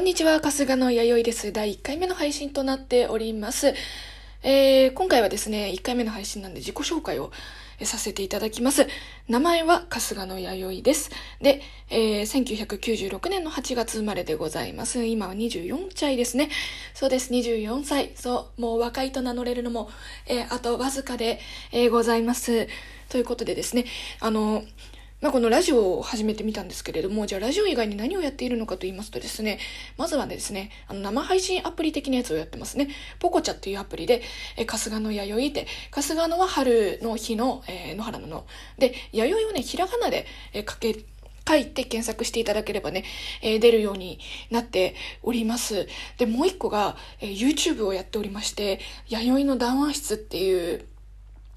[0.00, 1.52] んにちは、春日の弥生です。
[1.52, 3.74] 第1回目の配信となっております。
[4.42, 7.30] えー、今回はですね、1回目の配信なんで自己紹介を
[7.82, 8.86] させていただきます。
[9.28, 11.10] 名前は春日の弥生です。
[11.42, 11.60] で、
[11.90, 15.04] えー、1996年の8月生まれでございます。
[15.04, 16.48] 今は24歳ですね。
[16.94, 18.12] そうです、24歳。
[18.14, 19.90] そう、もう若いと名乗れるのも、
[20.26, 21.40] えー、あとわずかで、
[21.72, 22.68] えー、ございます。
[23.10, 23.84] ということでですね、
[24.20, 24.64] あの、
[25.20, 29.58] まあ、このラジオを始めてみたんですけれども、じゃあラジオ以外に何をやっているのかと言いますとですね、
[29.98, 32.88] まずはですね、あの生配信アプリ的なやつをやってますね。
[33.18, 34.22] ポコチャっていうアプリで、
[34.56, 38.46] え春日の弥生で、春日野は春の日の、えー、野原のの。
[38.78, 40.96] で、弥生をね、ひらがなで、えー、かけ、
[41.46, 43.04] 書いて検索していただければね、
[43.42, 45.86] えー、出るようになっております。
[46.16, 50.86] で、もう一個が、えー、YouTube をやっておりまして、弥生の談話室っていう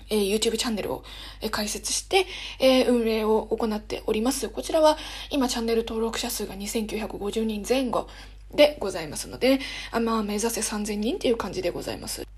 [0.09, 1.03] えー、YouTube チャンネルを、
[1.41, 2.25] えー、開設して、
[2.59, 4.49] えー、運営を行っております。
[4.49, 4.97] こちらは
[5.29, 8.07] 今チャンネル登録者数が2950人前後
[8.53, 9.59] でございますので、
[9.91, 12.32] あまあ目指せ3000人っていう感じでございます。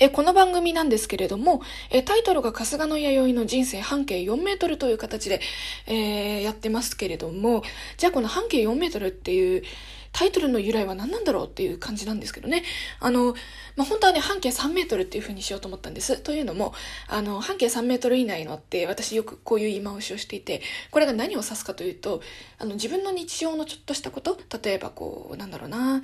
[0.00, 1.60] えこの番組なんですけれども、
[1.90, 5.40] えタイトルが春日の弥生の人生半径4メートルという形で、
[5.86, 7.64] えー、やってますけれども、
[7.96, 9.64] じゃあこの半径4メートルっていう
[10.12, 12.62] タイトルの由来は何なんだろうっていう感じなんですけどね。
[13.00, 13.34] あの、
[13.76, 16.18] まあ、本当はね、半径3メートルっていう風にしようと思ったんです。
[16.18, 16.74] というのも、
[17.08, 22.22] あの、半径3メートル以内のって私よくこういう言い回しをしていて、これが何を指すかというと、
[22.58, 26.02] あの、自分の日常のちょっとしたこと、例えばこう、なんだろうな、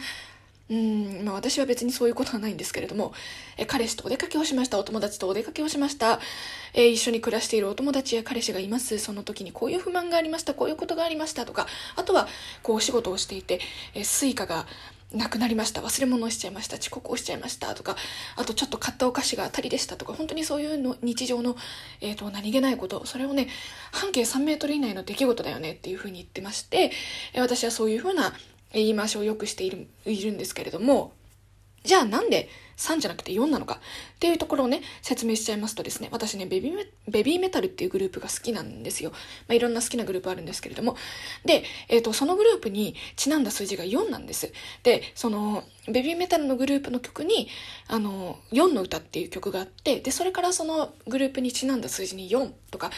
[0.70, 3.12] うん、まあ私は別にそういうことはないんですけれども、
[3.58, 4.78] え彼氏とお出かけをしました。
[4.78, 6.20] お友達とお出かけをしました。
[6.72, 8.98] え一緒に暮らしているお友達や彼氏がいます。
[8.98, 10.54] その時にこういう不満がありました。
[10.54, 12.28] こういうことがありましたとか、あとは、
[12.62, 13.60] こうお仕事をしていて、
[13.94, 14.66] えスイカが
[15.12, 15.80] なくなりました。
[15.80, 16.76] 忘れ物をしちゃいました。
[16.76, 17.74] 遅刻をしちゃいました。
[17.74, 17.96] とか、
[18.36, 21.56] あとちょっと買ったお菓子が当たりでしたとか、本当にそういうの日常の、
[22.00, 23.48] えっ、ー、と、何気ないこと、それをね、
[23.92, 26.90] 半径3メートル以内の出来事だよねっていうふうに言ってまして、
[27.32, 28.32] え私はそういうふうな
[28.74, 31.12] 言い回しを良くしているいるんですけれども、
[31.84, 39.10] じゃあなんで3じゃなくて4なのかっていうところをね、説明しちゃいますとですね、私ね、ベビーメ BABYMETAL っていうグループが好きなんですよ。
[39.10, 39.16] ま
[39.50, 40.96] あ、いろんな好きなグループあるんですけれども。
[41.44, 44.52] で、えっ、ー、と、そのグループにちなんだ数字が4なんです。
[44.82, 47.48] で、その、ベビーメタルのグループの曲に、
[47.88, 52.90] あの、4の歌っていう曲があって、で、それからそのグループにちなんだ数字に4とか、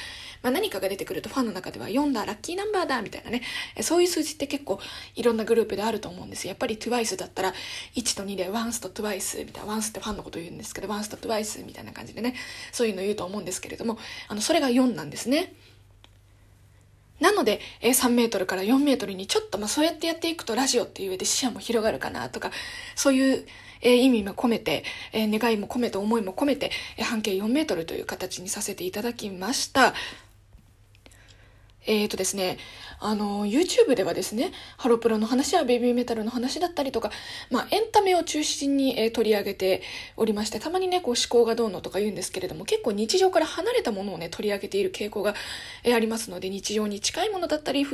[0.43, 3.43] まあ、何かが出てくるとファンの中では4だ、ラッキーナンバーだ、みたいなね、
[3.81, 4.79] そういう数字って結構
[5.17, 7.55] いろんなグループであると思うんですやっぱり TWICE だったら
[7.97, 12.35] 1と2で once と TWICE みたいな、once ってファンのこと言うんですけど、once と TWICE みたいな感じでね、
[12.73, 15.55] そういうの言うと思うんですけれども、あの、それが4なんですね。
[17.21, 22.51] なので、え3メートルから4メートルにちょっと、まあ、そうやってやっていくとラジオっていう上で視野も広がるかなとか、
[22.95, 23.47] そういう、
[23.83, 29.95] え意味も込めて、え願いも込めて、思いも込めて、え半径4メートルという形にさせていただきました。
[31.87, 32.59] えっ、ー、とですね、
[32.99, 37.11] あの、YouTube ではですね、ハロプロの話やベビーメタルの話だったりとか、
[37.51, 39.83] まあ、エンタメを中心に、えー、取り上げて
[40.17, 45.35] おりまして、たまにね、こう思考がどうのとか言うんですけれども、結構日常から離れたものをね、取り上げている傾向が、
[45.85, 47.85] えー、ありますので、日常に近いものだったり、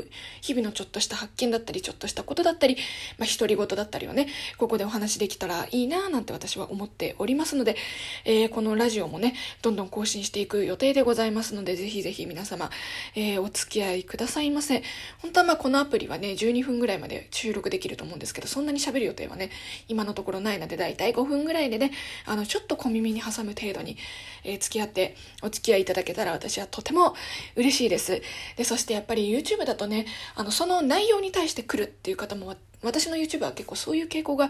[0.41, 2.77] 日々のちょっとした発見だったり、ちょっとしたことだったり、
[3.19, 4.29] まあ、独り言だったりをね、
[4.59, 7.77] ここでお話できたらいいなぁなんて私は思っておりますので、
[8.25, 12.71] えー、このラジオもね、どんどん更新していく予定でございますので、ぜひぜひ皆様、
[13.17, 14.83] えー、お付き合いくださいませ。
[15.21, 19.51] 本当はまあこのアプリはね、12分ぐらいまで収録できると思うんですけど、そんなに喋る予定はね、
[19.89, 21.91] 今のところないので、だいたい5分ぐらいでね、
[22.27, 23.97] あの、ちょっと小耳に挟む程度に、
[24.45, 27.15] えー、付き合って、お付き合いいただけたら私はとても
[27.57, 28.23] 嬉しいです。
[28.57, 34.49] で、そしてやっぱり YouTube だとね、あの、その内容に対して来るっていう方も、私の YouTube は結構そういう傾向が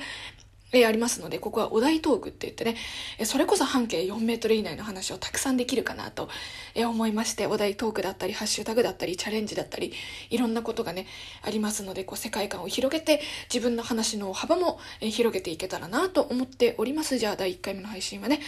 [0.72, 2.77] えありますので、ここはお題トークって言ってね、
[3.19, 6.28] えそれこそ半径4メートル以内の話をたくさんできるかなと、
[6.75, 9.93] え思いまして、お題トークだったり、ハッシュタグだったり、チャレンジだったり、
[10.31, 11.06] いろんなことがね、
[11.43, 13.21] ありますので、こう世界観を広げて、
[13.53, 17.19] 自分の話の幅も、え広げていけたらなと思っております。
[17.19, 18.41] じゃあ、第1回目の配信はね、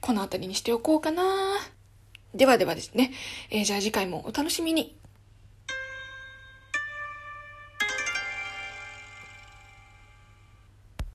[0.00, 1.22] この辺りにしておこうかな。
[2.34, 3.12] ではではですね、
[3.50, 4.96] えー、じゃあ次回もお楽しみに。